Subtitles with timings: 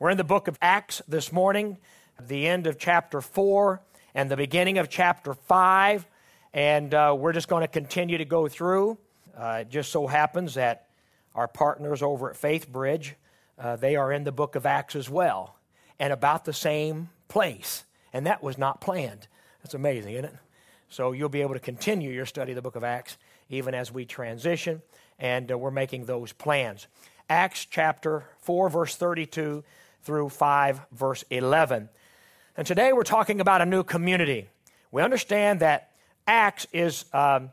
[0.00, 1.78] We're in the book of Acts this morning,
[2.20, 3.80] the end of chapter 4
[4.12, 6.04] and the beginning of chapter 5.
[6.52, 8.98] And uh, we're just going to continue to go through.
[9.38, 10.88] Uh, it just so happens that
[11.32, 13.14] our partners over at Faith Bridge,
[13.56, 15.54] uh, they are in the book of Acts as well,
[16.00, 17.84] and about the same place.
[18.12, 19.28] And that was not planned.
[19.62, 20.36] That's amazing, isn't it?
[20.88, 23.16] So you'll be able to continue your study of the book of Acts
[23.48, 24.82] even as we transition,
[25.20, 26.88] and uh, we're making those plans.
[27.30, 29.62] Acts chapter 4, verse 32
[30.04, 31.88] through 5, verse 11.
[32.56, 34.48] And today we're talking about a new community.
[34.92, 35.90] We understand that
[36.26, 37.50] Acts is um,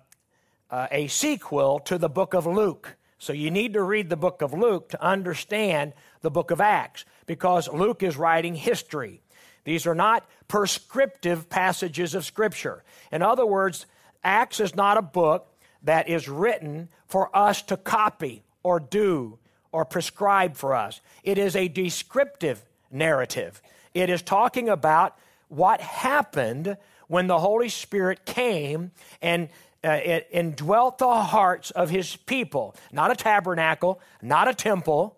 [0.69, 2.95] uh, a sequel to the book of Luke.
[3.17, 7.05] So you need to read the book of Luke to understand the book of Acts
[7.25, 9.21] because Luke is writing history.
[9.63, 12.83] These are not prescriptive passages of Scripture.
[13.11, 13.85] In other words,
[14.23, 15.47] Acts is not a book
[15.83, 19.39] that is written for us to copy or do
[19.71, 21.01] or prescribe for us.
[21.23, 23.61] It is a descriptive narrative.
[23.93, 25.17] It is talking about
[25.47, 29.49] what happened when the Holy Spirit came and
[29.83, 32.75] uh, it indwelt the hearts of his people.
[32.91, 35.17] Not a tabernacle, not a temple,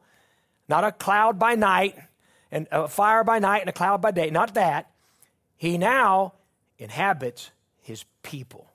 [0.69, 1.97] not a cloud by night,
[2.52, 4.30] and a fire by night and a cloud by day.
[4.30, 4.89] Not that.
[5.58, 6.33] He now
[6.78, 8.72] inhabits his people.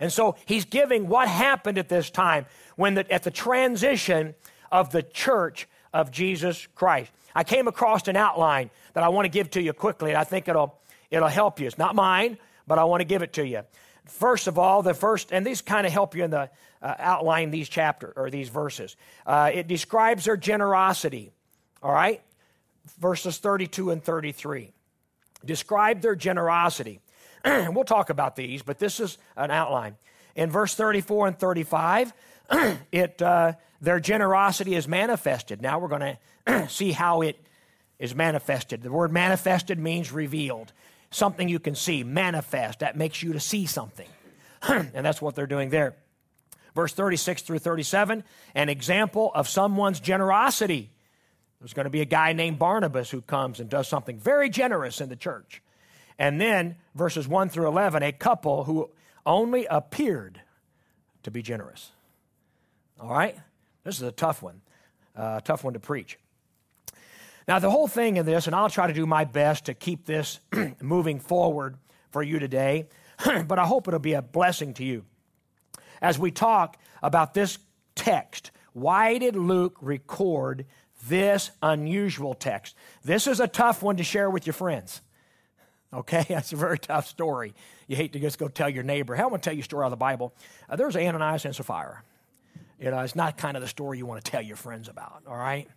[0.00, 4.34] And so he's giving what happened at this time when the, at the transition
[4.72, 7.12] of the church of Jesus Christ.
[7.34, 10.24] I came across an outline that I want to give to you quickly, and I
[10.24, 11.66] think it'll, it'll help you.
[11.66, 13.62] It's not mine, but I want to give it to you.
[14.06, 16.50] First of all, the first, and these kind of help you in the
[16.82, 18.96] uh, outline these chapter or these verses.
[19.26, 21.30] Uh, it describes their generosity.
[21.82, 22.20] All right,
[22.98, 24.72] verses 32 and 33
[25.44, 27.00] describe their generosity.
[27.44, 29.96] we'll talk about these, but this is an outline.
[30.34, 32.12] In verse 34 and 35,
[32.92, 35.62] it, uh, their generosity is manifested.
[35.62, 36.16] Now we're going
[36.46, 37.38] to see how it
[37.98, 38.82] is manifested.
[38.82, 40.72] The word manifested means revealed,
[41.10, 42.80] something you can see, manifest.
[42.80, 44.08] That makes you to see something.
[44.62, 45.96] and that's what they're doing there.
[46.74, 48.22] Verse 36 through 37,
[48.54, 50.90] an example of someone's generosity.
[51.58, 55.00] There's going to be a guy named Barnabas who comes and does something very generous
[55.00, 55.62] in the church.
[56.20, 58.90] And then verses 1 through 11, a couple who
[59.24, 60.42] only appeared
[61.22, 61.92] to be generous.
[63.00, 63.34] All right?
[63.84, 64.60] This is a tough one,
[65.16, 66.18] uh, tough one to preach.
[67.48, 70.04] Now, the whole thing in this, and I'll try to do my best to keep
[70.04, 70.40] this
[70.82, 71.78] moving forward
[72.10, 72.88] for you today,
[73.46, 75.06] but I hope it'll be a blessing to you.
[76.02, 77.56] As we talk about this
[77.94, 80.66] text, why did Luke record
[81.08, 82.76] this unusual text?
[83.02, 85.00] This is a tough one to share with your friends.
[85.92, 87.54] Okay, that's a very tough story.
[87.86, 89.64] You hate to just go tell your neighbor, hey, I want to tell you a
[89.64, 90.32] story out of the Bible.
[90.68, 92.02] Uh, there's Ananias and Sapphira.
[92.78, 95.22] You know, it's not kind of the story you want to tell your friends about,
[95.28, 95.68] all right?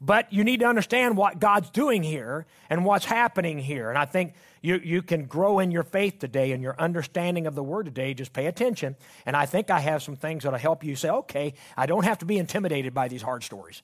[0.00, 3.88] But you need to understand what God's doing here and what's happening here.
[3.88, 7.56] And I think you, you can grow in your faith today and your understanding of
[7.56, 8.14] the Word today.
[8.14, 8.94] Just pay attention.
[9.26, 12.18] And I think I have some things that'll help you say, okay, I don't have
[12.18, 13.82] to be intimidated by these hard stories.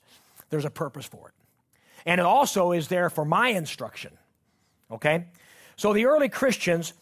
[0.51, 1.35] There's a purpose for it.
[2.07, 4.13] And it also is there for my instruction,
[4.93, 5.25] okay?
[5.77, 6.93] So the early Christians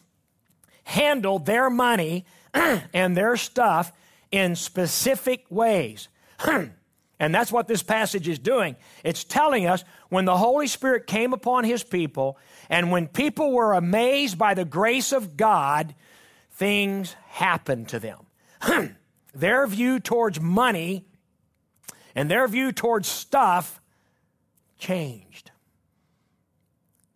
[0.84, 2.24] handled their money
[2.54, 3.92] and their stuff
[4.30, 6.08] in specific ways.
[6.46, 8.76] and that's what this passage is doing.
[9.04, 12.38] It's telling us when the Holy Spirit came upon his people
[12.68, 15.94] and when people were amazed by the grace of God,
[16.52, 18.26] things happened to them.
[19.34, 21.04] their view towards money
[22.14, 23.80] and their view towards stuff
[24.78, 25.50] changed.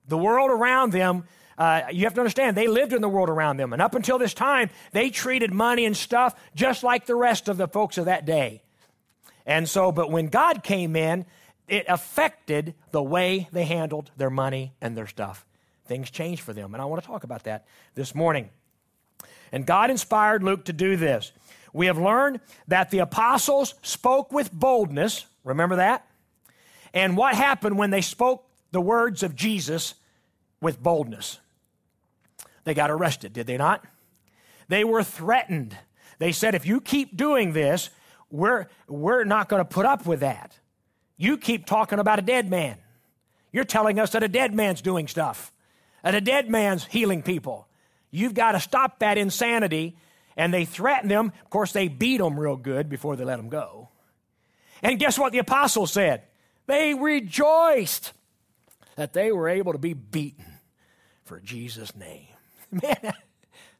[0.09, 1.25] The world around them
[1.59, 3.73] uh, you have to understand, they lived in the world around them.
[3.73, 7.57] And up until this time, they treated money and stuff just like the rest of
[7.57, 8.63] the folks of that day.
[9.47, 11.25] And so, but when God came in,
[11.69, 15.47] it affected the way they handled their money and their stuff.
[15.87, 16.75] Things changed for them.
[16.75, 18.51] And I want to talk about that this morning.
[19.53, 21.33] And God inspired Luke to do this.
[21.73, 25.27] We have learned that the apostles spoke with boldness.
[25.45, 26.07] Remember that?
[26.93, 29.95] And what happened when they spoke the words of Jesus
[30.61, 31.39] with boldness?
[32.67, 33.85] They got arrested, did they not?
[34.67, 35.77] They were threatened.
[36.19, 37.91] They said, if you keep doing this,
[38.29, 40.59] we're, we're not going to put up with that.
[41.17, 42.77] You keep talking about a dead man.
[43.53, 45.53] You're telling us that a dead man's doing stuff,
[46.03, 47.69] that a dead man's healing people.
[48.11, 49.97] You've got to stop that insanity.
[50.37, 51.33] And they threatened them.
[51.45, 53.91] Of course, they beat them real good before they let them go.
[54.83, 56.25] And guess what the apostles said?
[56.67, 58.13] They rejoiced
[58.97, 60.59] that they were able to be beaten
[61.25, 62.36] for Jesus' name.
[62.83, 63.15] Man,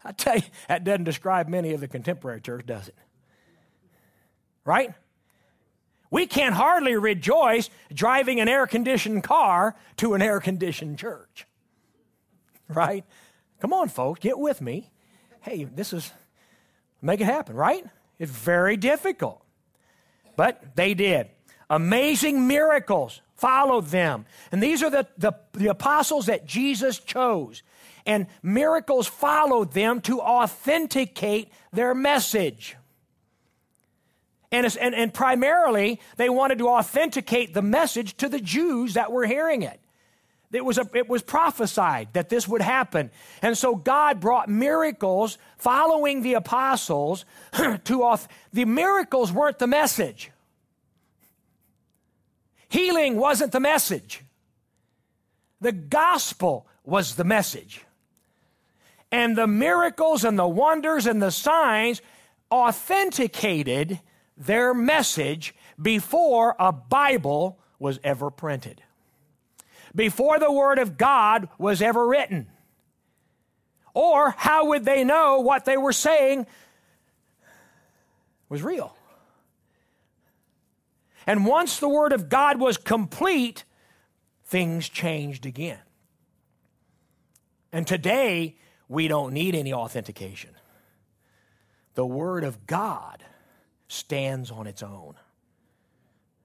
[0.05, 2.95] I tell you, that doesn't describe many of the contemporary church, does it?
[4.65, 4.95] Right?
[6.11, 11.47] We can't hardly rejoice driving an air conditioned car to an air conditioned church.
[12.69, 13.05] Right?
[13.61, 14.91] Come on, folks, get with me.
[15.41, 16.13] Hey, this is,
[17.03, 17.85] make it happen, right?
[18.19, 19.43] It's very difficult.
[20.37, 21.29] But they did.
[21.69, 24.27] Amazing miracles followed them.
[24.53, 27.63] And these are the, the, the apostles that Jesus chose.
[28.07, 32.77] And miracles followed them to authenticate their message.
[34.53, 39.27] And, and, and primarily, they wanted to authenticate the message to the Jews that were
[39.27, 39.81] hearing it.
[40.53, 43.11] It was, a, it was prophesied that this would happen.
[43.43, 47.25] And so God brought miracles following the apostles
[47.85, 48.29] to off.
[48.53, 50.31] The miracles weren't the message.
[52.69, 54.23] Healing wasn't the message.
[55.61, 57.86] The gospel was the message.
[59.13, 62.03] And the miracles and the wonders and the signs
[62.51, 64.01] authenticated
[64.37, 68.83] their message before a Bible was ever printed,
[69.95, 72.49] before the Word of God was ever written.
[73.95, 76.47] Or how would they know what they were saying
[78.49, 78.95] was real?
[81.27, 83.65] And once the Word of God was complete,
[84.45, 85.81] things changed again.
[87.73, 88.57] And today,
[88.89, 90.51] we don't need any authentication.
[91.95, 93.25] The Word of God
[93.89, 95.15] stands on its own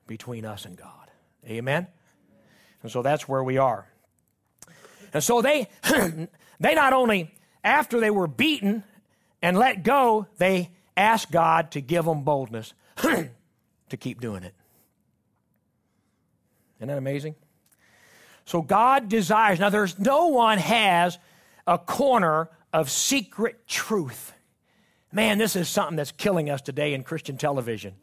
[0.07, 1.11] between us and God.
[1.47, 1.87] Amen?
[2.83, 3.87] And so that's where we are.
[5.13, 5.67] And so they,
[6.59, 7.33] they not only,
[7.63, 8.83] after they were beaten
[9.41, 14.53] and let go, they asked God to give them boldness to keep doing it.
[16.79, 17.35] Isn't that amazing?
[18.45, 21.17] So God desires, now there's no one has
[21.71, 24.33] a corner of secret truth.
[25.13, 27.95] Man, this is something that's killing us today in Christian television.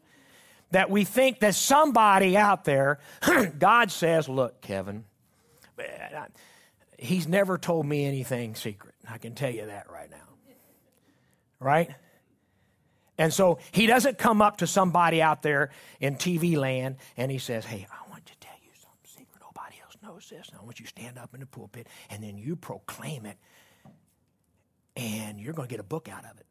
[0.71, 2.97] That we think that somebody out there,
[3.59, 5.05] God says, Look, Kevin,
[6.97, 8.95] he's never told me anything secret.
[9.07, 10.17] I can tell you that right now.
[11.59, 11.89] Right?
[13.19, 15.69] And so he doesn't come up to somebody out there
[15.99, 19.41] in TV land and he says, Hey, I want to tell you something secret.
[19.41, 19.95] Nobody else
[20.59, 23.37] I want you to stand up in the pulpit and then you proclaim it
[24.95, 26.45] and you're going to get a book out of it.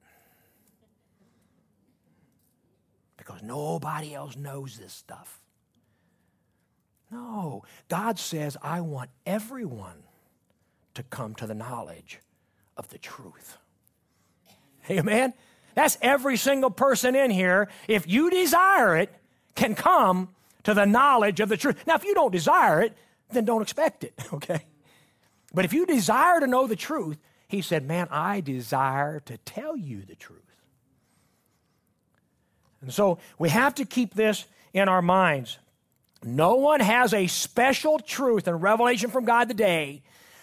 [3.28, 5.40] because nobody else knows this stuff.
[7.10, 10.02] No, God says, I want everyone
[10.94, 12.20] to come to the knowledge
[12.76, 13.58] of the truth.
[14.90, 15.34] Amen?
[15.74, 19.14] That's every single person in here, if you desire it,
[19.54, 20.30] can come
[20.64, 21.86] to the knowledge of the truth.
[21.86, 22.96] Now, if you don't desire it,
[23.30, 24.64] then don't expect it, okay?
[25.52, 29.76] But if you desire to know the truth, he said, Man, I desire to tell
[29.76, 30.42] you the truth.
[32.80, 35.58] And so we have to keep this in our minds.
[36.22, 40.02] No one has a special truth and revelation from God today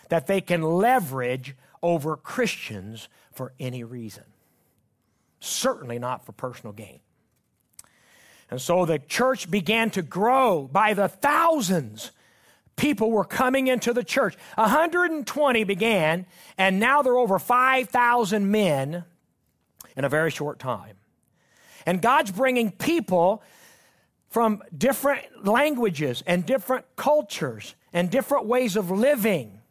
[0.10, 4.24] that they can leverage over Christians for any reason.
[5.40, 7.00] Certainly not for personal gain.
[8.50, 12.12] And so the church began to grow by the thousands.
[12.76, 14.36] People were coming into the church.
[14.56, 16.26] 120 began,
[16.58, 19.06] and now there are over 5,000 men
[19.96, 20.98] in a very short time.
[21.86, 23.44] And God's bringing people
[24.30, 29.62] from different languages and different cultures and different ways of living,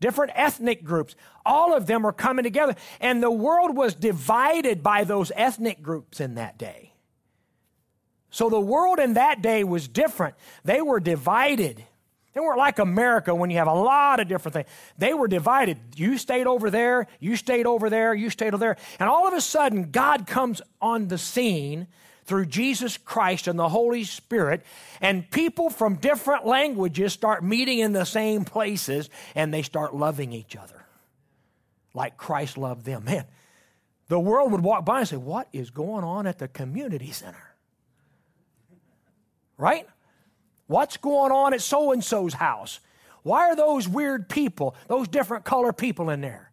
[0.00, 1.14] different ethnic groups.
[1.46, 2.74] All of them are coming together.
[3.00, 6.94] And the world was divided by those ethnic groups in that day.
[8.30, 10.34] So the world in that day was different.
[10.64, 11.84] They were divided.
[12.32, 14.68] They weren't like America when you have a lot of different things.
[14.98, 15.78] They were divided.
[15.96, 18.76] You stayed over there, you stayed over there, you stayed over there.
[18.98, 21.88] And all of a sudden, God comes on the scene
[22.24, 24.64] through Jesus Christ and the Holy Spirit,
[25.00, 30.32] and people from different languages start meeting in the same places and they start loving
[30.32, 30.80] each other
[31.94, 33.04] like Christ loved them.
[33.04, 33.24] Man,
[34.08, 37.54] the world would walk by and say, What is going on at the community center?
[39.56, 39.86] Right?
[40.70, 42.78] What's going on at so and so's house?
[43.24, 46.52] Why are those weird people, those different color people in there?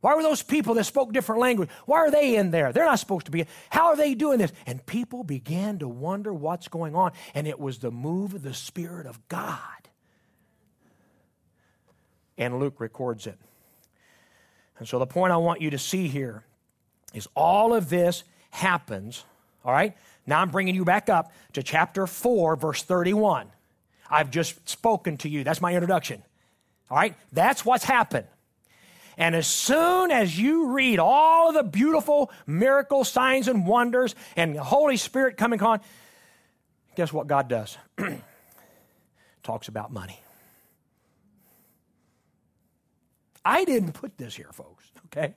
[0.00, 1.68] Why were those people that spoke different language?
[1.84, 2.72] Why are they in there?
[2.72, 3.44] They're not supposed to be.
[3.68, 4.54] How are they doing this?
[4.64, 7.12] And people began to wonder what's going on.
[7.34, 9.60] And it was the move of the Spirit of God.
[12.38, 13.38] And Luke records it.
[14.78, 16.46] And so the point I want you to see here
[17.12, 19.26] is all of this happens,
[19.62, 19.94] all right?
[20.30, 23.48] Now I'm bringing you back up to chapter 4, verse 31.
[24.08, 25.42] I've just spoken to you.
[25.42, 26.22] That's my introduction.
[26.88, 27.16] All right?
[27.32, 28.28] That's what's happened.
[29.18, 34.54] And as soon as you read all of the beautiful miracle signs and wonders and
[34.54, 35.80] the Holy Spirit coming on,
[36.94, 37.76] guess what God does?
[39.42, 40.20] Talks about money.
[43.44, 45.34] I didn't put this here, folks, okay?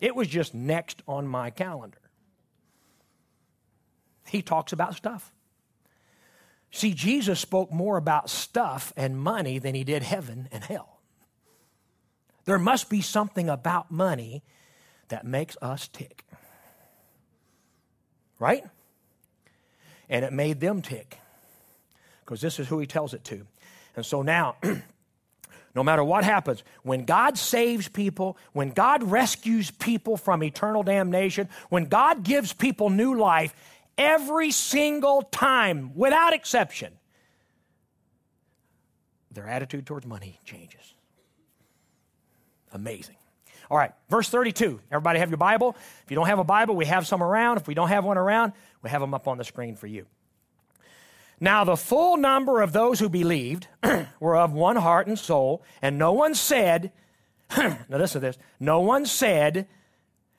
[0.00, 2.01] It was just next on my calendar.
[4.26, 5.32] He talks about stuff.
[6.70, 11.00] See, Jesus spoke more about stuff and money than he did heaven and hell.
[12.44, 14.42] There must be something about money
[15.08, 16.24] that makes us tick.
[18.38, 18.64] Right?
[20.08, 21.18] And it made them tick
[22.24, 23.46] because this is who he tells it to.
[23.94, 24.56] And so now,
[25.74, 31.48] no matter what happens, when God saves people, when God rescues people from eternal damnation,
[31.68, 33.54] when God gives people new life,
[33.96, 36.92] every single time, without exception,
[39.30, 40.94] their attitude towards money changes.
[42.72, 43.16] Amazing.
[43.70, 44.80] All right, verse 32.
[44.90, 45.76] Everybody have your Bible?
[46.04, 47.56] If you don't have a Bible, we have some around.
[47.56, 50.06] If we don't have one around, we have them up on the screen for you.
[51.40, 53.66] Now, the full number of those who believed
[54.20, 56.92] were of one heart and soul, and no one said,
[57.56, 59.66] now listen to this, no one said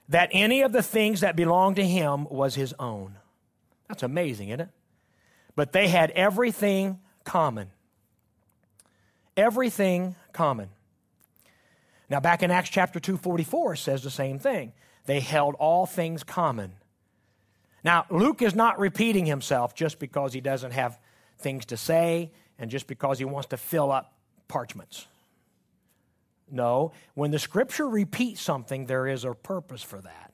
[0.08, 3.18] that any of the things that belonged to him was his own.
[3.94, 4.70] That's amazing, isn't it?
[5.56, 7.70] But they had everything common.
[9.38, 10.70] Everything common.
[12.10, 14.74] Now, back in Acts chapter 2, 44, says the same thing.
[15.06, 16.72] They held all things common.
[17.84, 20.98] Now, Luke is not repeating himself just because he doesn't have
[21.38, 24.12] things to say and just because he wants to fill up
[24.48, 25.06] parchments.
[26.50, 30.33] No, when the scripture repeats something, there is a purpose for that.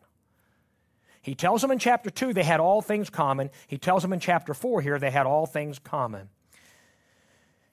[1.22, 3.50] He tells them in chapter 2 they had all things common.
[3.68, 6.30] He tells them in chapter 4 here they had all things common.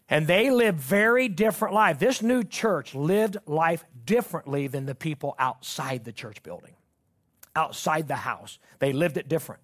[0.09, 1.99] And they lived very different lives.
[1.99, 6.75] This new church lived life differently than the people outside the church building,
[7.57, 8.59] outside the house.
[8.79, 9.63] They lived it different.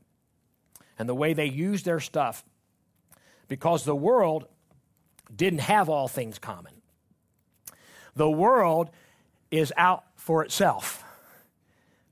[0.99, 2.45] And the way they used their stuff,
[3.49, 4.47] because the world
[5.35, 6.73] didn't have all things common.
[8.15, 8.91] The world
[9.51, 11.05] is out for itself,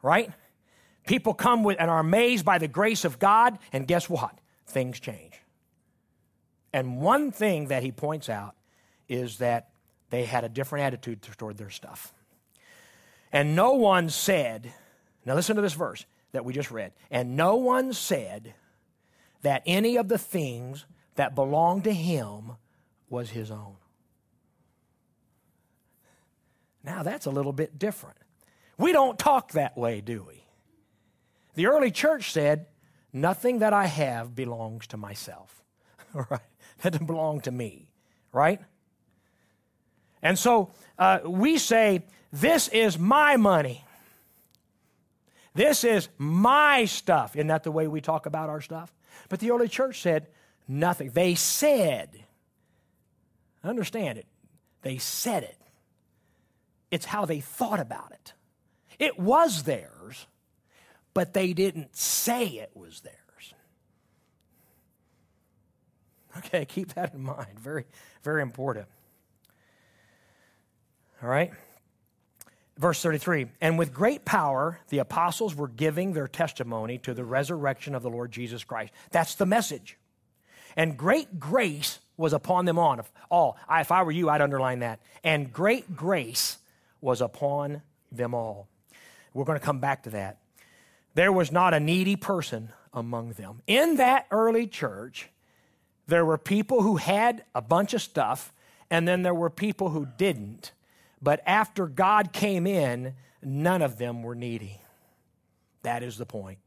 [0.03, 0.31] right?
[1.11, 4.38] People come with and are amazed by the grace of God, and guess what?
[4.69, 5.33] Things change.
[6.73, 8.55] And one thing that he points out
[9.09, 9.71] is that
[10.11, 12.14] they had a different attitude toward their stuff.
[13.33, 14.73] And no one said,
[15.26, 18.55] now listen to this verse that we just read, and no one said
[19.43, 20.87] that any of the things
[21.17, 22.52] that belonged to him
[23.09, 23.75] was his own.
[26.85, 28.17] Now that's a little bit different.
[28.79, 30.39] We don't talk that way, do we?
[31.61, 32.64] The early church said,
[33.12, 35.62] Nothing that I have belongs to myself.
[36.14, 36.40] All right?
[36.81, 37.90] That doesn't belong to me,
[38.33, 38.62] right?
[40.23, 43.85] And so uh, we say, This is my money.
[45.52, 47.37] This is my stuff.
[47.37, 48.90] Isn't that the way we talk about our stuff?
[49.29, 50.29] But the early church said
[50.67, 51.11] nothing.
[51.11, 52.25] They said,
[53.62, 54.25] understand it,
[54.81, 55.59] they said it.
[56.90, 58.33] It's how they thought about it.
[58.99, 60.26] It was theirs,
[61.21, 63.55] but they didn't say it was theirs.
[66.39, 67.61] Okay, keep that in mind.
[67.61, 67.85] Very,
[68.23, 68.87] very important.
[71.23, 71.53] All right?
[72.79, 77.95] Verse 33 And with great power, the apostles were giving their testimony to the resurrection
[77.95, 78.95] of the Lord Jesus Christ.
[79.11, 79.99] That's the message.
[80.75, 83.59] And great grace was upon them all.
[83.71, 85.00] If I were you, I'd underline that.
[85.23, 86.57] And great grace
[87.03, 88.69] was upon them all.
[89.35, 90.39] We're going to come back to that.
[91.14, 93.62] There was not a needy person among them.
[93.67, 95.29] In that early church,
[96.07, 98.52] there were people who had a bunch of stuff,
[98.90, 100.73] and then there were people who didn't.
[101.23, 104.81] But after God came in, none of them were needy.
[105.83, 106.59] That is the point.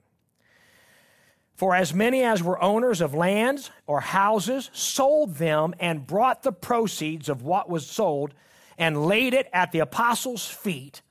[1.56, 6.52] For as many as were owners of lands or houses sold them and brought the
[6.52, 8.34] proceeds of what was sold
[8.78, 11.02] and laid it at the apostles' feet,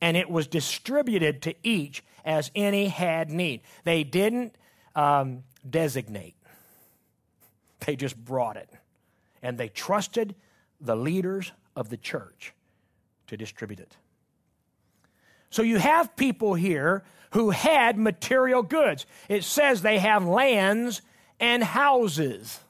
[0.00, 3.60] and it was distributed to each as any had need.
[3.82, 4.54] They didn't
[4.94, 6.36] um, designate,
[7.80, 8.70] they just brought it.
[9.42, 10.34] And they trusted
[10.80, 12.52] the leaders of the church
[13.26, 13.96] to distribute it.
[15.48, 19.06] So you have people here who had material goods.
[19.28, 21.00] It says they have lands
[21.40, 22.60] and houses.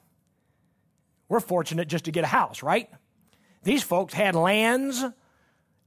[1.28, 2.88] We're fortunate just to get a house, right?
[3.64, 5.04] These folks had lands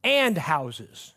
[0.04, 1.14] and houses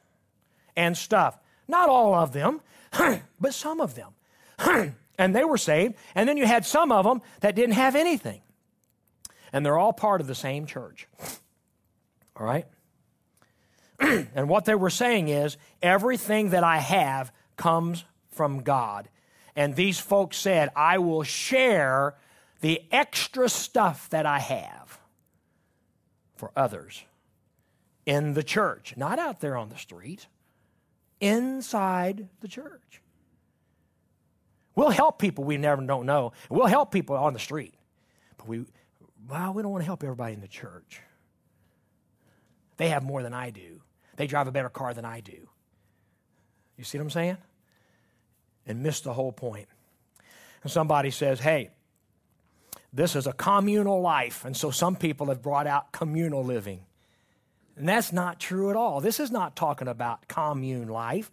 [0.77, 1.39] and stuff.
[1.69, 2.61] Not all of them,
[3.41, 4.13] but some of them.
[5.19, 5.95] and they were saved.
[6.15, 8.41] And then you had some of them that didn't have anything.
[9.53, 11.09] And they're all part of the same church.
[12.37, 12.67] All right?
[14.01, 19.09] and what they were saying is everything that I have comes from God.
[19.55, 22.15] And these folks said, I will share
[22.61, 24.99] the extra stuff that I have
[26.35, 27.05] for others
[28.05, 30.27] in the church, not out there on the street,
[31.21, 33.03] inside the church.
[34.75, 36.33] We'll help people we never don't know.
[36.51, 37.75] We'll help people on the street.
[38.37, 38.65] But we
[39.29, 41.01] well, we don't want to help everybody in the church.
[42.77, 43.81] They have more than I do.
[44.17, 45.49] They drive a better car than I do.
[46.77, 47.37] You see what I'm saying?
[48.67, 49.69] And miss the whole point.
[50.63, 51.71] And somebody says, hey,
[52.93, 54.45] this is a communal life.
[54.45, 56.81] And so some people have brought out communal living.
[57.77, 59.01] And that's not true at all.
[59.01, 61.31] This is not talking about commune life.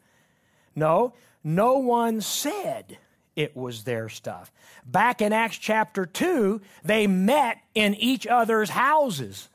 [0.75, 2.97] No, no one said
[3.35, 4.51] it was their stuff.
[4.85, 9.49] Back in Acts chapter 2, they met in each other's houses.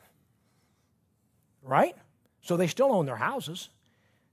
[1.63, 1.95] Right?
[2.41, 3.69] So they still own their houses.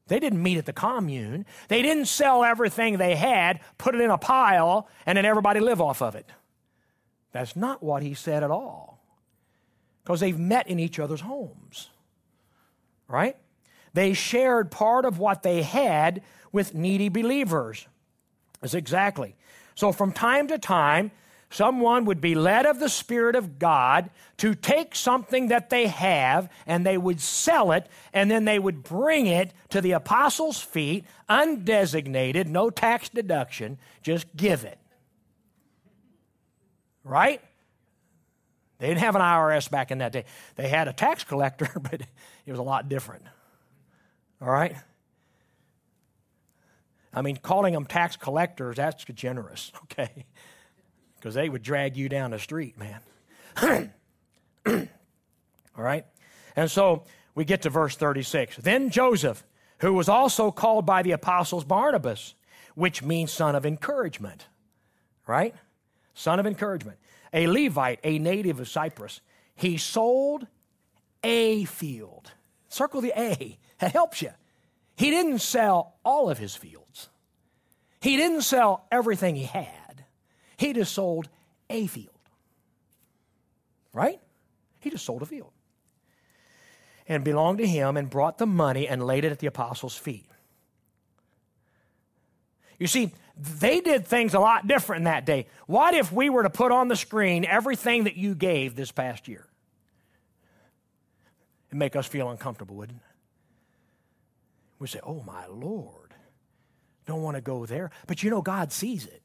[0.07, 1.45] They didn't meet at the commune.
[1.67, 5.81] They didn't sell everything they had, put it in a pile, and then everybody live
[5.81, 6.29] off of it.
[7.31, 9.03] That's not what he said at all.
[10.03, 11.89] Because they've met in each other's homes.
[13.07, 13.37] Right?
[13.93, 16.21] They shared part of what they had
[16.51, 17.87] with needy believers.
[18.61, 19.35] That's exactly.
[19.75, 21.11] So from time to time,
[21.49, 26.49] someone would be led of the Spirit of God to take something that they have
[26.65, 31.05] and they would sell it and then they would bring it to the apostles' feet,
[31.29, 34.79] undesignated, no tax deduction, just give it.
[37.03, 37.41] Right?
[38.85, 40.25] They didn't have an IRS back in that day.
[40.57, 42.01] They had a tax collector, but
[42.45, 43.23] it was a lot different.
[44.39, 44.75] All right?
[47.11, 50.27] I mean, calling them tax collectors, that's generous, okay?
[51.15, 52.99] Because they would drag you down the street, man.
[54.67, 56.05] All right?
[56.55, 58.57] And so we get to verse 36.
[58.57, 59.43] Then Joseph,
[59.79, 62.35] who was also called by the apostles Barnabas,
[62.75, 64.45] which means son of encouragement,
[65.25, 65.55] right?
[66.13, 66.99] Son of encouragement.
[67.35, 69.19] A Levite, a native of Cyprus,
[69.55, 70.47] he sold
[71.23, 72.31] a field.
[72.69, 74.31] Circle the A, that helps you.
[74.95, 77.09] He didn't sell all of his fields.
[77.99, 80.05] He didn't sell everything he had.
[80.55, 81.27] He just sold
[81.69, 82.09] a field.
[83.91, 84.21] Right?
[84.79, 85.51] He just sold a field.
[87.07, 90.29] And belonged to him and brought the money and laid it at the apostles' feet.
[92.79, 95.47] You see, they did things a lot different that day.
[95.67, 99.27] What if we were to put on the screen everything that you gave this past
[99.27, 99.45] year?
[101.69, 103.15] It'd make us feel uncomfortable, wouldn't it?
[104.79, 106.13] We say, oh my Lord,
[107.05, 107.91] don't want to go there.
[108.07, 109.21] But you know, God sees it.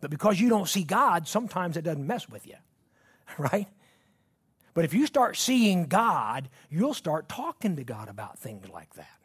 [0.00, 2.56] But because you don't see God, sometimes it doesn't mess with you,
[3.38, 3.66] right?
[4.74, 9.17] But if you start seeing God, you'll start talking to God about things like that.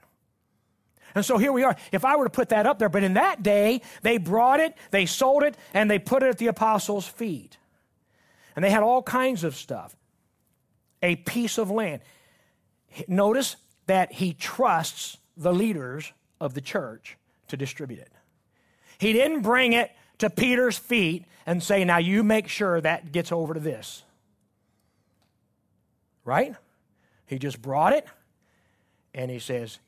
[1.15, 1.75] And so here we are.
[1.91, 4.75] If I were to put that up there, but in that day, they brought it,
[4.91, 7.57] they sold it, and they put it at the apostles' feet.
[8.55, 9.95] And they had all kinds of stuff.
[11.01, 12.01] A piece of land.
[13.07, 13.55] Notice
[13.87, 18.11] that he trusts the leaders of the church to distribute it.
[18.97, 23.31] He didn't bring it to Peter's feet and say, Now you make sure that gets
[23.31, 24.03] over to this.
[26.23, 26.55] Right?
[27.25, 28.05] He just brought it
[29.13, 29.79] and he says,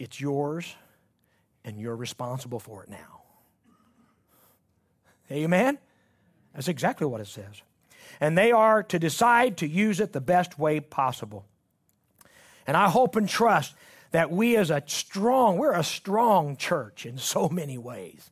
[0.00, 0.74] It's yours
[1.62, 3.20] and you're responsible for it now.
[5.30, 5.78] Amen?
[6.54, 7.62] That's exactly what it says.
[8.18, 11.44] And they are to decide to use it the best way possible.
[12.66, 13.74] And I hope and trust
[14.10, 18.30] that we as a strong, we're a strong church in so many ways.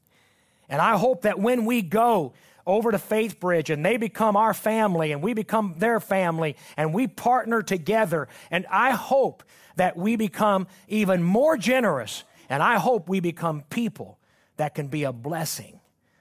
[0.71, 2.33] And I hope that when we go
[2.69, 6.95] over to Faith Bridge and they become our family and we become their family and
[6.95, 9.43] we partner together, and I hope
[9.77, 14.19] that we become even more generous and I hope we become people
[14.57, 15.81] that can be a blessing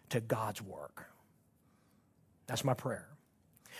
[0.09, 1.05] to God's work.
[2.47, 3.07] That's my prayer.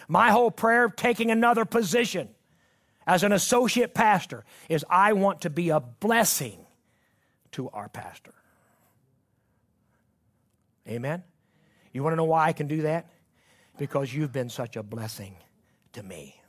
[0.08, 2.30] My whole prayer, of taking another position
[3.06, 6.66] as an associate pastor is I want to be a blessing
[7.54, 8.34] to our pastor.
[10.88, 11.24] Amen?
[11.98, 13.08] You want to know why I can do that?
[13.80, 15.36] Because you've been such a blessing
[15.94, 16.40] to me.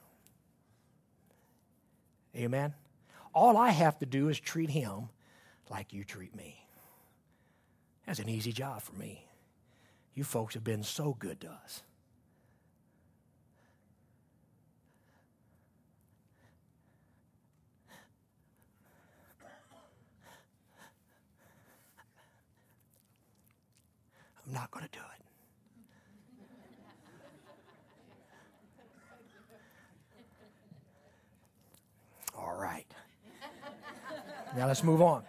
[2.36, 2.74] Amen?
[3.32, 5.08] All I have to do is treat him
[5.70, 6.62] like you treat me.
[8.04, 9.24] That's an easy job for me.
[10.12, 11.82] You folks have been so good to us.
[24.46, 25.18] I'm not going to do it.
[32.38, 32.86] All right.
[34.58, 35.22] Now let's move on.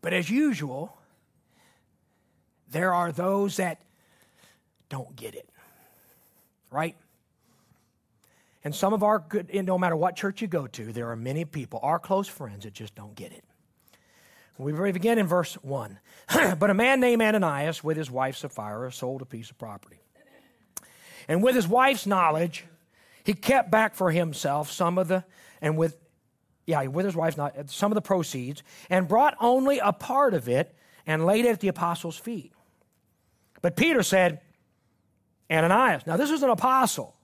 [0.00, 0.96] But as usual,
[2.70, 3.82] there are those that
[4.88, 5.46] don't get it.
[6.70, 6.96] Right?
[8.64, 11.44] And some of our good, no matter what church you go to, there are many
[11.44, 13.44] people, our close friends, that just don't get it.
[14.56, 15.98] We begin in verse 1.
[16.58, 20.00] but a man named Ananias, with his wife Sapphira, sold a piece of property.
[21.28, 22.64] And with his wife's knowledge,
[23.24, 25.24] he kept back for himself some of the,
[25.60, 25.96] and with,
[26.66, 30.48] yeah, with his wife's knowledge, some of the proceeds, and brought only a part of
[30.48, 30.74] it
[31.06, 32.52] and laid it at the apostles' feet.
[33.62, 34.40] But Peter said,
[35.50, 36.06] Ananias.
[36.06, 37.14] Now, this is an apostle.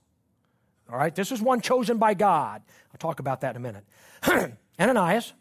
[0.90, 2.62] All right, this is one chosen by God.
[2.90, 3.84] I'll talk about that in a minute.
[4.80, 5.32] Ananias,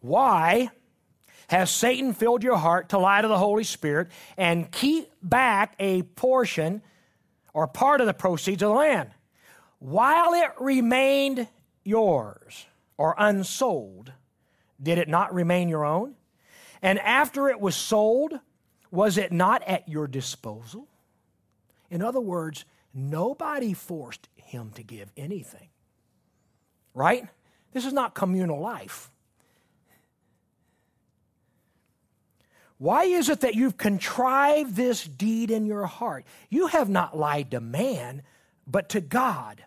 [0.00, 0.70] why
[1.48, 6.02] has Satan filled your heart to lie to the Holy Spirit and keep back a
[6.02, 6.82] portion
[7.54, 9.10] or part of the proceeds of the land
[9.78, 11.48] while it remained
[11.84, 12.66] yours
[12.98, 14.12] or unsold?
[14.82, 16.16] Did it not remain your own?
[16.82, 18.38] And after it was sold,
[18.90, 20.88] was it not at your disposal?
[21.90, 25.68] In other words, nobody forced him to give anything.
[26.92, 27.26] Right?
[27.72, 29.10] This is not communal life.
[32.84, 36.26] Why is it that you've contrived this deed in your heart?
[36.50, 38.20] You have not lied to man,
[38.66, 39.64] but to God.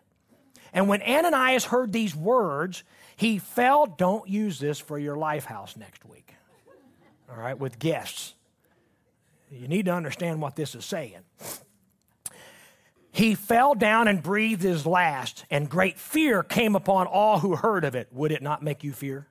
[0.72, 2.84] And when Ananias heard these words,
[3.16, 3.88] he fell.
[3.88, 6.36] Don't use this for your life house next week,
[7.28, 8.36] all right, with guests.
[9.50, 11.22] You need to understand what this is saying.
[13.12, 17.84] He fell down and breathed his last, and great fear came upon all who heard
[17.84, 18.10] of it.
[18.12, 19.28] Would it not make you fear?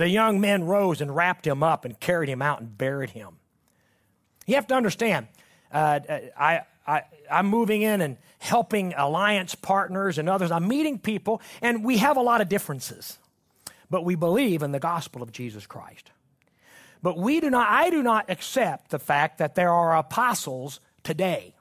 [0.00, 3.36] The young men rose and wrapped him up and carried him out and buried him.
[4.46, 5.28] You have to understand,
[5.70, 6.00] uh,
[6.38, 10.50] I, I, I'm moving in and helping alliance partners and others.
[10.50, 13.18] I'm meeting people, and we have a lot of differences,
[13.90, 16.10] but we believe in the gospel of Jesus Christ.
[17.02, 21.54] But we do not, I do not accept the fact that there are apostles today.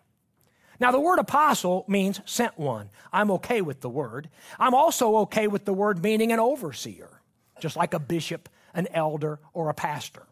[0.79, 2.89] Now, the word apostle means sent one.
[3.11, 4.29] I'm okay with the word.
[4.57, 7.18] I'm also okay with the word meaning an overseer
[7.61, 10.23] just like a bishop, an elder, or a pastor.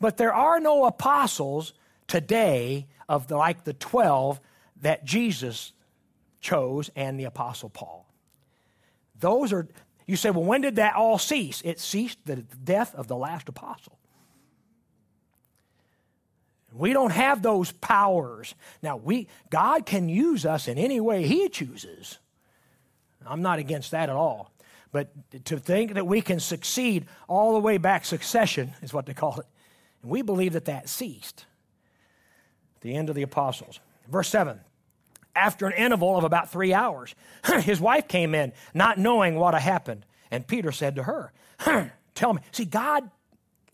[0.00, 1.72] But there are no apostles
[2.06, 4.40] today of the, like the 12
[4.82, 5.72] that Jesus
[6.40, 8.06] chose and the apostle Paul.
[9.18, 9.66] Those are,
[10.06, 11.62] you say, well, when did that all cease?
[11.64, 13.98] It ceased the death of the last apostle.
[16.72, 18.54] We don't have those powers.
[18.82, 22.18] Now, we, God can use us in any way He chooses.
[23.26, 24.52] I'm not against that at all.
[24.96, 29.12] But to think that we can succeed all the way back, succession is what they
[29.12, 29.44] call it.
[30.00, 31.44] And we believe that that ceased
[32.76, 33.78] at the end of the apostles.
[34.08, 34.58] Verse 7
[35.34, 37.14] After an interval of about three hours,
[37.60, 40.06] his wife came in, not knowing what had happened.
[40.30, 41.30] And Peter said to her,
[42.14, 42.40] Tell me.
[42.52, 43.10] See, God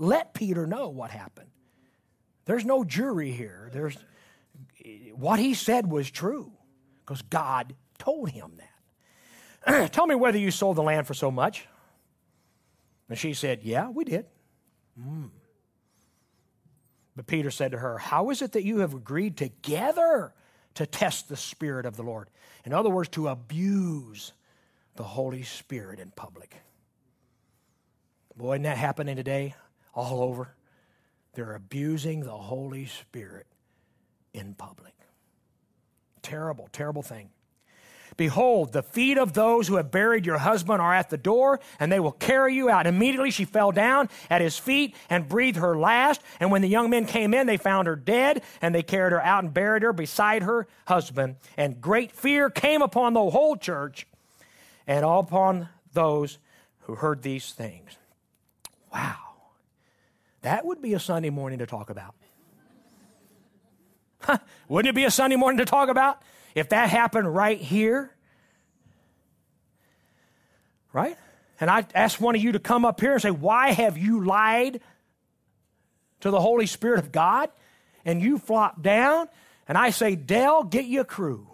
[0.00, 1.50] let Peter know what happened.
[2.46, 3.70] There's no jury here.
[3.72, 3.96] There's
[5.14, 6.50] what he said was true
[7.06, 8.71] because God told him that.
[9.92, 11.66] Tell me whether you sold the land for so much.
[13.08, 14.26] And she said, Yeah, we did.
[14.98, 15.30] Mm.
[17.14, 20.32] But Peter said to her, How is it that you have agreed together
[20.74, 22.28] to test the Spirit of the Lord?
[22.64, 24.32] In other words, to abuse
[24.96, 26.56] the Holy Spirit in public.
[28.36, 29.54] Boy, isn't that happening today
[29.94, 30.54] all over?
[31.34, 33.46] They're abusing the Holy Spirit
[34.32, 34.94] in public.
[36.22, 37.30] Terrible, terrible thing.
[38.22, 41.90] Behold, the feet of those who have buried your husband are at the door, and
[41.90, 42.86] they will carry you out.
[42.86, 46.22] Immediately she fell down at his feet and breathed her last.
[46.38, 49.20] And when the young men came in, they found her dead, and they carried her
[49.20, 51.34] out and buried her beside her husband.
[51.56, 54.06] And great fear came upon the whole church
[54.86, 56.38] and all upon those
[56.82, 57.90] who heard these things.
[58.94, 59.16] Wow.
[60.42, 62.14] That would be a Sunday morning to talk about.
[64.68, 66.22] Wouldn't it be a Sunday morning to talk about?
[66.54, 68.14] If that happened right here,
[70.92, 71.16] right?
[71.60, 74.24] And I ask one of you to come up here and say, Why have you
[74.24, 74.80] lied
[76.20, 77.50] to the Holy Spirit of God?
[78.04, 79.28] And you flop down,
[79.68, 81.46] and I say, Dell, get your crew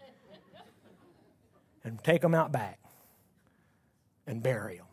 [1.84, 2.78] and take them out back
[4.26, 4.86] and bury them.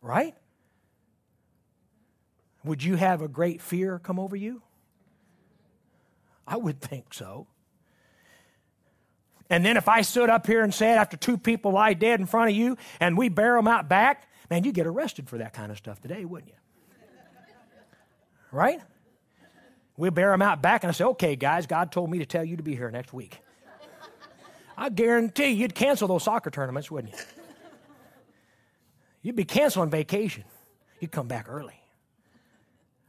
[0.00, 0.34] Right?
[2.64, 4.62] Would you have a great fear come over you?
[6.46, 7.46] I would think so.
[9.50, 12.26] And then if I stood up here and said, after two people lie dead in
[12.26, 15.52] front of you and we bear them out back, man, you get arrested for that
[15.52, 16.58] kind of stuff today, wouldn't you?
[18.50, 18.80] right?
[19.96, 22.44] We bear them out back and I say, okay, guys, God told me to tell
[22.44, 23.38] you to be here next week.
[24.76, 27.18] I guarantee you'd cancel those soccer tournaments, wouldn't you?
[29.22, 30.44] You'd be canceling vacation.
[30.98, 31.80] You'd come back early.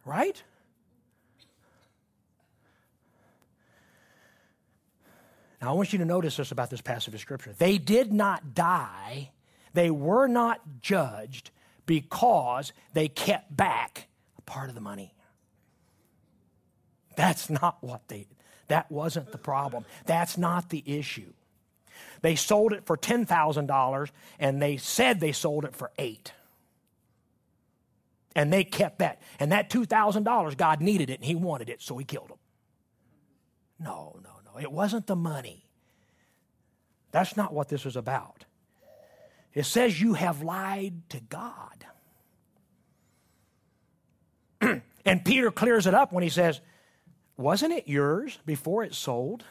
[0.06, 0.42] Right?
[5.64, 7.56] Now, I want you to notice this about this passage of Scripture.
[7.58, 9.32] They did not die,
[9.74, 11.52] they were not judged
[11.86, 15.14] because they kept back a part of the money.
[17.16, 18.28] That's not what they,
[18.68, 19.86] that wasn't the problem.
[20.06, 21.32] That's not the issue.
[22.22, 26.34] They sold it for $10,000 and they said they sold it for eight.
[28.36, 29.22] And they kept that.
[29.40, 32.40] And that $2,000, God needed it and He wanted it, so He killed them.
[33.80, 35.66] No, no, it wasn't the money.
[37.12, 38.46] That's not what this is about.
[39.54, 41.86] It says you have lied to God.
[45.06, 46.60] and Peter clears it up when he says,
[47.38, 49.44] Wasn't it yours before it sold?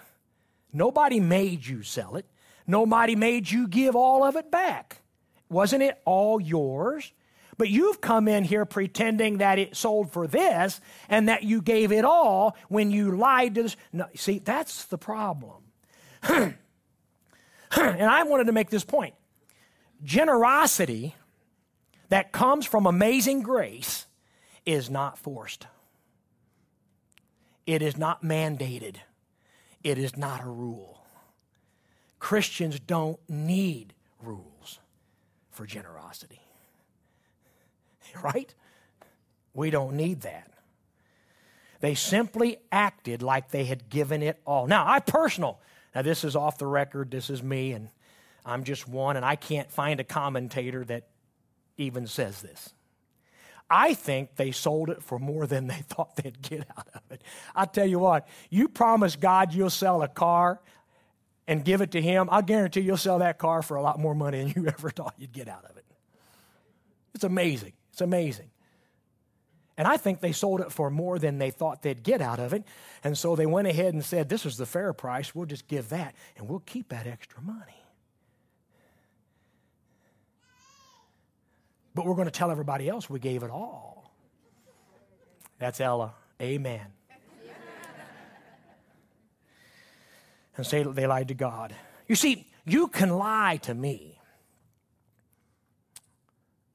[0.73, 2.27] Nobody made you sell it.
[2.67, 5.03] Nobody made you give all of it back.
[5.49, 7.13] Wasn't it all yours?
[7.59, 11.93] But you've come in here pretending that it sold for this and that you gave
[11.93, 13.77] it all when you lied to this.
[13.93, 15.63] No, see, that's the problem.
[16.23, 16.57] and
[17.77, 19.15] I wanted to make this point.
[20.03, 21.15] Generosity
[22.09, 24.07] that comes from amazing grace
[24.67, 25.67] is not forced.
[27.67, 28.97] It is not mandated.
[29.83, 31.05] It is not a rule.
[32.19, 34.79] Christians don't need rules
[35.51, 36.42] for generosity.
[38.23, 38.53] right?
[39.55, 40.51] We don't need that.
[41.81, 44.67] They simply acted like they had given it all.
[44.67, 45.61] Now, I personal,
[45.95, 47.89] now this is off the record, this is me, and
[48.47, 51.09] I'm just one, and I can't find a commentator that
[51.77, 52.73] even says this.
[53.69, 57.23] I think they sold it for more than they thought they'd get out of it.
[57.55, 60.61] i tell you what, you promise God you'll sell a car
[61.49, 64.15] and give it to Him, I'll guarantee you'll sell that car for a lot more
[64.15, 65.85] money than you ever thought you'd get out of it.
[67.15, 67.73] It's amazing.
[67.93, 68.51] It's amazing.
[69.77, 72.53] And I think they sold it for more than they thought they'd get out of
[72.53, 72.65] it.
[73.03, 75.35] And so they went ahead and said, This is the fair price.
[75.35, 77.83] We'll just give that and we'll keep that extra money.
[81.95, 84.15] But we're going to tell everybody else we gave it all.
[85.59, 86.15] That's Ella.
[86.41, 86.87] Amen.
[90.57, 91.75] and say they lied to God.
[92.09, 94.12] You see, you can lie to me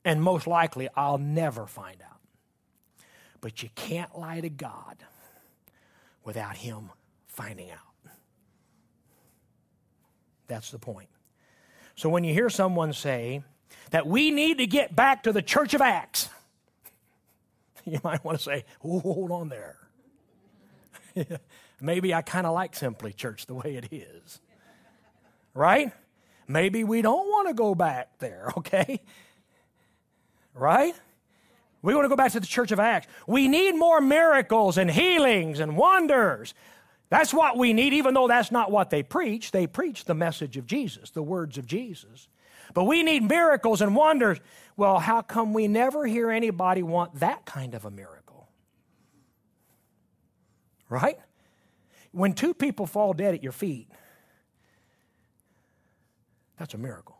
[0.07, 2.21] and most likely I'll never find out.
[3.41, 4.95] But you can't lie to God
[6.23, 6.91] without Him
[7.27, 7.79] finding out.
[10.47, 11.09] That's the point.
[11.95, 13.43] So when you hear someone say
[13.91, 16.29] that we need to get back to the church of Acts,
[17.85, 19.77] you might want to say, hold on there.
[21.81, 24.39] Maybe I kind of like Simply Church the way it is.
[25.53, 25.91] Right?
[26.47, 29.01] Maybe we don't want to go back there, okay?
[30.57, 30.95] Right?
[31.81, 33.07] We want to go back to the church of Acts.
[33.27, 36.53] We need more miracles and healings and wonders.
[37.09, 39.51] That's what we need, even though that's not what they preach.
[39.51, 42.27] They preach the message of Jesus, the words of Jesus.
[42.73, 44.39] But we need miracles and wonders.
[44.75, 48.49] Well, how come we never hear anybody want that kind of a miracle?
[50.89, 51.17] Right?
[52.11, 53.87] When two people fall dead at your feet,
[56.59, 57.16] that's a miracle.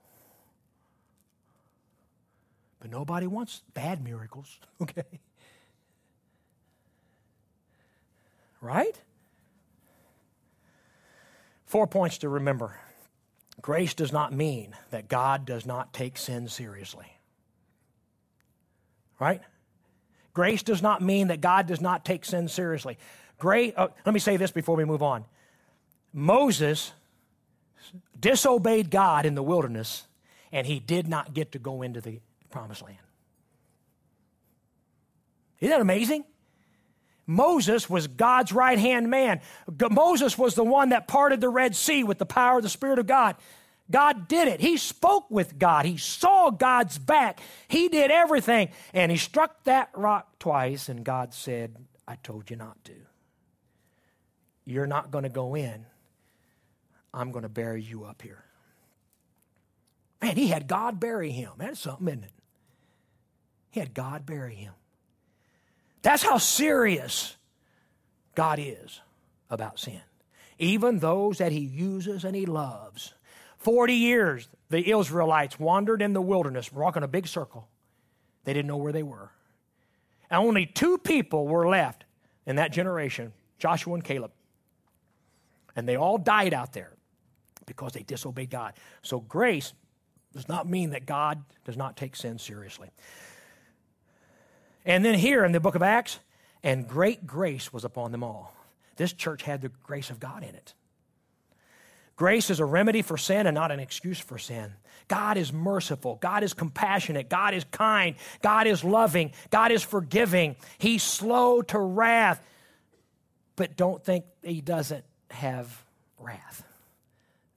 [2.88, 5.20] But nobody wants bad miracles, okay?
[8.62, 8.98] Right?
[11.66, 12.78] Four points to remember.
[13.62, 17.08] Grace does not mean that God does not take sin seriously.
[19.20, 19.42] Right?
[20.34, 22.98] Grace does not mean that God does not take sin seriously.
[23.38, 23.78] Great.
[23.78, 25.26] Uh, let me say this before we move on.
[26.14, 26.94] Moses
[28.18, 30.06] disobeyed God in the wilderness,
[30.52, 32.98] and he did not get to go into the promised land.
[35.60, 36.24] Isn't that amazing?
[37.26, 39.42] Moses was God's right hand man.
[39.92, 43.00] Moses was the one that parted the Red Sea with the power of the Spirit
[43.00, 43.36] of God.
[43.90, 44.60] God did it.
[44.60, 45.86] He spoke with God.
[45.86, 47.40] He saw God's back.
[47.68, 48.70] He did everything.
[48.94, 51.76] And he struck that rock twice, and God said,
[52.08, 52.94] I told you not to.
[54.66, 55.86] You're not going to go in.
[57.14, 58.44] I'm going to bury you up here.
[60.22, 61.52] Man, he had God bury him.
[61.58, 62.32] That's something, isn't it?
[63.78, 64.74] He had God bury him.
[66.02, 67.36] That's how serious
[68.34, 69.02] God is
[69.52, 70.02] about sin.
[70.58, 73.14] Even those that he uses and he loves.
[73.60, 77.68] 40 years, the Israelites wandered in the wilderness, walking a big circle.
[78.46, 79.30] They didn't know where they were.
[80.32, 82.04] And only two people were left
[82.48, 84.32] in that generation Joshua and Caleb.
[85.76, 86.94] And they all died out there
[87.68, 88.74] because they disobeyed God.
[89.04, 89.72] So grace
[90.34, 92.90] Does not mean that God does not take sin seriously.
[94.88, 96.18] And then here in the book of Acts,
[96.64, 98.56] and great grace was upon them all.
[98.96, 100.74] This church had the grace of God in it.
[102.16, 104.74] Grace is a remedy for sin and not an excuse for sin.
[105.08, 106.16] God is merciful.
[106.16, 107.30] God is compassionate.
[107.30, 108.16] God is kind.
[108.42, 109.34] God is loving.
[109.52, 110.56] God is forgiving.
[110.78, 112.42] He's slow to wrath.
[113.58, 115.84] But don't think he doesn't have
[116.18, 116.64] wrath.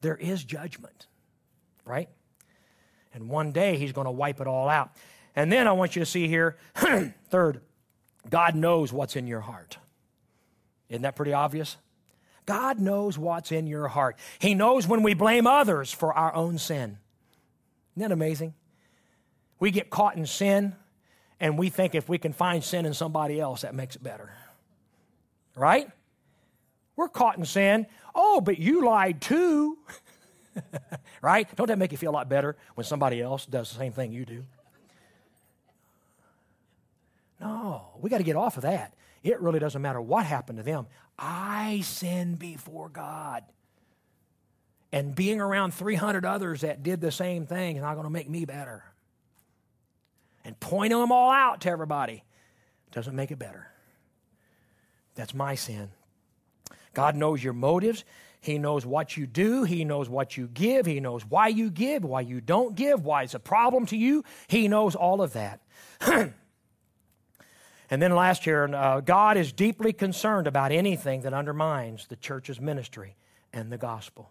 [0.01, 1.07] There is judgment,
[1.85, 2.09] right?
[3.15, 4.91] And one day he's going to wipe it all out.
[5.37, 6.57] And then I want you to see here,
[7.31, 7.61] third,
[8.29, 9.79] God knows what's in your heart.
[10.89, 11.77] Isn't that pretty obvious?
[12.47, 14.17] God knows what's in your heart.
[14.39, 16.99] He knows when we blame others for our own sin.
[17.97, 18.55] Isn't that amazing?
[19.61, 20.75] We get caught in sin,
[21.39, 24.33] and we think if we can find sin in somebody else, that makes it better.
[25.55, 25.89] Right?
[26.97, 27.87] We're caught in sin.
[28.15, 29.79] Oh, but you lied too.
[31.23, 31.49] right?
[31.57, 34.13] Don't that make you feel a lot better when somebody else does the same thing
[34.13, 34.45] you do?
[37.41, 38.95] No, we got to get off of that.
[39.23, 40.87] It really doesn't matter what happened to them.
[41.19, 43.45] I sin before God.
[44.93, 48.29] And being around 300 others that did the same thing is not going to make
[48.29, 48.85] me better.
[50.45, 52.25] And pointing them all out to everybody
[52.93, 53.69] doesn't make it better.
[55.15, 55.91] That's my sin.
[56.95, 58.05] God knows your motives.
[58.41, 59.65] He knows what you do.
[59.65, 60.87] He knows what you give.
[60.87, 64.25] He knows why you give, why you don't give, why it's a problem to you.
[64.49, 65.61] He knows all of that.
[67.91, 72.61] And then last year, uh, God is deeply concerned about anything that undermines the church's
[72.61, 73.17] ministry
[73.53, 74.31] and the gospel.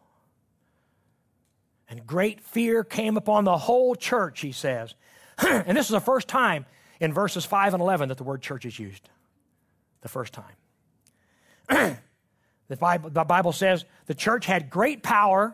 [1.90, 4.96] And great fear came upon the whole church, he says.
[5.46, 6.66] and this is the first time
[7.02, 9.10] in verses 5 and 11 that the word church is used.
[10.02, 10.54] The first time.
[12.70, 15.54] the, Bible, the Bible says the church had great power,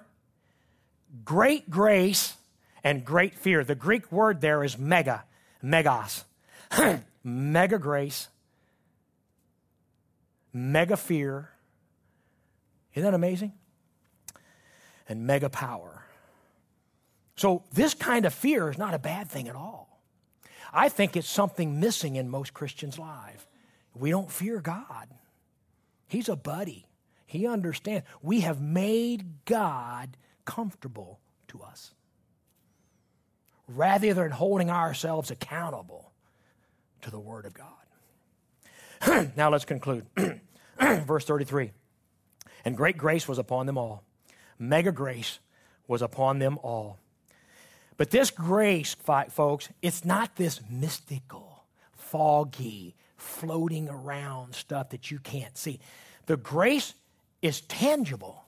[1.24, 2.36] great grace,
[2.84, 3.64] and great fear.
[3.64, 5.24] The Greek word there is mega,
[5.64, 6.26] megas.
[7.26, 8.30] mega grace,
[10.54, 11.50] mega fear.
[12.94, 13.52] Isn't that amazing?
[15.10, 16.06] And mega power.
[17.36, 20.00] So, this kind of fear is not a bad thing at all.
[20.72, 23.46] I think it's something missing in most Christians' lives.
[23.94, 25.10] We don't fear God,
[26.08, 26.88] He's a buddy.
[27.26, 28.06] He understands.
[28.22, 31.92] We have made God comfortable to us
[33.68, 36.14] rather than holding ourselves accountable
[37.06, 39.32] to the Word of God.
[39.38, 40.06] now let's conclude.
[40.80, 41.72] Verse 33
[42.66, 44.04] And great grace was upon them all.
[44.58, 45.40] Mega grace
[45.88, 46.98] was upon them all.
[47.98, 48.96] But this grace,
[49.30, 51.64] folks, it's not this mystical,
[51.94, 55.80] foggy, floating around stuff that you can't see.
[56.26, 56.96] The grace
[57.42, 58.46] is tangible.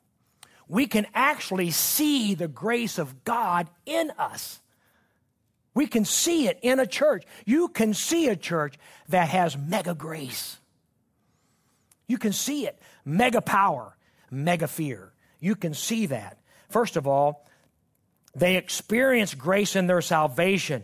[0.67, 4.59] We can actually see the grace of God in us.
[5.77, 7.23] We can see it in a church.
[7.45, 10.57] You can see a church that has mega grace.
[12.07, 12.81] You can see it.
[13.05, 13.95] Mega power,
[14.31, 15.13] mega fear.
[15.39, 16.39] You can see that.
[16.69, 17.45] First of all,
[18.33, 20.83] they experienced grace in their salvation.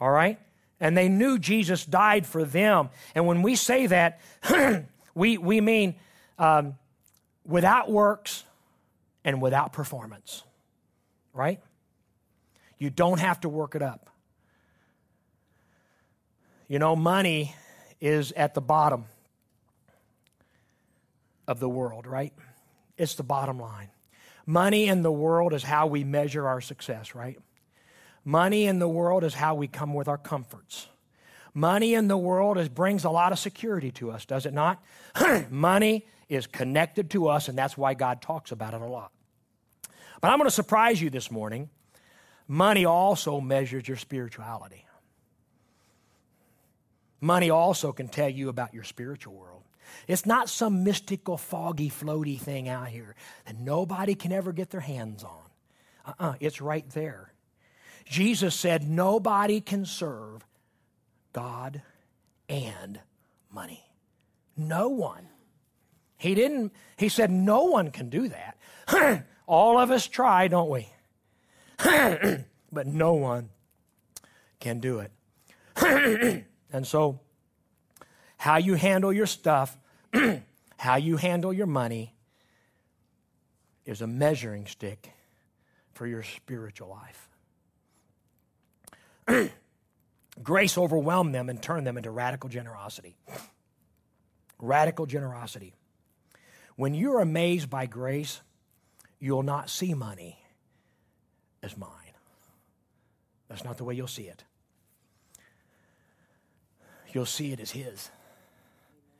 [0.00, 0.38] All right?
[0.78, 2.90] And they knew Jesus died for them.
[3.16, 4.20] And when we say that,
[5.16, 5.96] we, we mean
[6.38, 6.78] um,
[7.44, 8.44] without works
[9.24, 10.44] and without performance.
[11.34, 11.60] Right?
[12.78, 14.06] You don't have to work it up.
[16.70, 17.52] You know, money
[18.00, 19.06] is at the bottom
[21.48, 22.32] of the world, right?
[22.96, 23.88] It's the bottom line.
[24.46, 27.36] Money in the world is how we measure our success, right?
[28.24, 30.86] Money in the world is how we come with our comforts.
[31.54, 34.80] Money in the world is, brings a lot of security to us, does it not?
[35.50, 39.10] Money is connected to us, and that's why God talks about it a lot.
[40.20, 41.68] But I'm going to surprise you this morning.
[42.46, 44.86] Money also measures your spirituality.
[47.20, 49.62] Money also can tell you about your spiritual world.
[50.06, 54.80] It's not some mystical, foggy, floaty thing out here that nobody can ever get their
[54.80, 55.30] hands on.
[56.06, 57.32] Uh uh-uh, uh it's right there.
[58.06, 60.46] Jesus said nobody can serve
[61.32, 61.82] God
[62.48, 63.00] and
[63.52, 63.84] money.
[64.56, 65.28] No one.
[66.16, 69.26] He didn't, he said no one can do that.
[69.46, 70.88] All of us try, don't we?
[72.72, 73.48] but no one
[74.58, 76.44] can do it.
[76.72, 77.20] And so,
[78.36, 79.76] how you handle your stuff,
[80.78, 82.14] how you handle your money,
[83.84, 85.12] is a measuring stick
[85.92, 86.96] for your spiritual
[89.28, 89.50] life.
[90.42, 93.16] Grace overwhelmed them and turned them into radical generosity.
[94.58, 95.74] Radical generosity.
[96.76, 98.40] When you're amazed by grace,
[99.18, 100.38] you'll not see money
[101.62, 101.90] as mine.
[103.48, 104.44] That's not the way you'll see it.
[107.14, 108.10] You'll see it as His.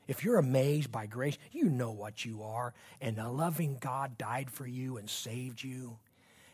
[0.07, 4.49] If you're amazed by grace, you know what you are, and the loving God died
[4.49, 5.97] for you and saved you,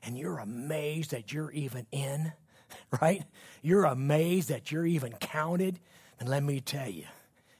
[0.04, 2.34] and you're amazed that you're even in,
[3.02, 3.24] right?
[3.62, 5.80] You're amazed that you're even counted.
[6.20, 7.06] And let me tell you,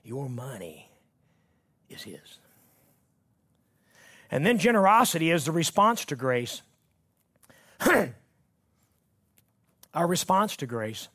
[0.04, 0.90] your money
[1.90, 2.40] is His.
[4.30, 6.62] And then generosity is the response to grace.
[9.94, 11.08] Our response to grace.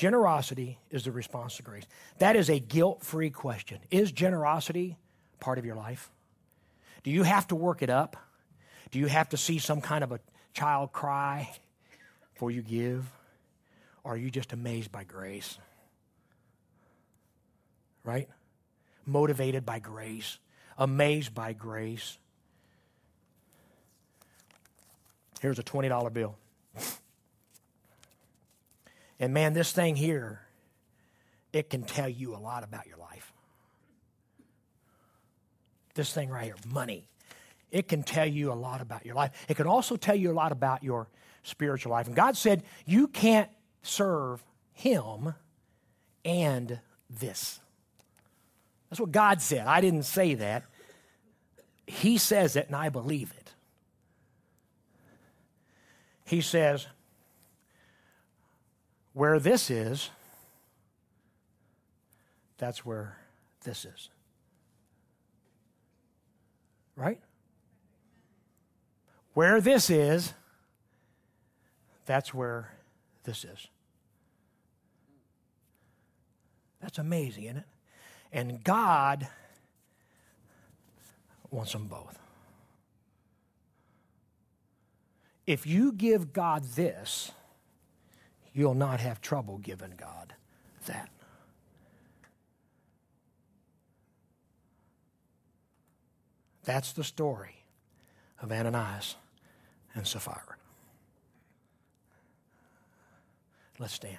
[0.00, 1.84] Generosity is the response to grace.
[2.20, 3.80] That is a guilt free question.
[3.90, 4.96] Is generosity
[5.40, 6.10] part of your life?
[7.02, 8.16] Do you have to work it up?
[8.92, 10.20] Do you have to see some kind of a
[10.54, 11.50] child cry
[12.32, 13.04] before you give?
[14.02, 15.58] Or are you just amazed by grace?
[18.02, 18.26] Right?
[19.04, 20.38] Motivated by grace,
[20.78, 22.16] amazed by grace.
[25.42, 26.36] Here's a $20 bill.
[29.20, 30.40] And man, this thing here,
[31.52, 33.32] it can tell you a lot about your life.
[35.94, 37.06] This thing right here, money,
[37.70, 39.32] it can tell you a lot about your life.
[39.46, 41.08] It can also tell you a lot about your
[41.42, 42.06] spiritual life.
[42.06, 43.50] And God said, You can't
[43.82, 44.42] serve
[44.72, 45.34] Him
[46.24, 47.60] and this.
[48.88, 49.66] That's what God said.
[49.66, 50.64] I didn't say that.
[51.86, 53.52] He says it, and I believe it.
[56.24, 56.86] He says,
[59.12, 60.10] where this is,
[62.58, 63.16] that's where
[63.64, 64.08] this is.
[66.96, 67.20] Right?
[69.34, 70.34] Where this is,
[72.06, 72.72] that's where
[73.24, 73.68] this is.
[76.80, 77.66] That's amazing, isn't it?
[78.32, 79.28] And God
[81.50, 82.18] wants them both.
[85.46, 87.32] If you give God this,
[88.52, 90.34] you'll not have trouble giving God
[90.86, 91.08] that.
[96.64, 97.64] That's the story
[98.40, 99.16] of Ananias
[99.94, 100.56] and Sapphira.
[103.78, 104.18] Let's stand.